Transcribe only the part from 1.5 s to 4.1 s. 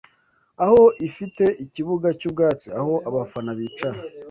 ikibuga cy’ubwatsi, aho abafana bicara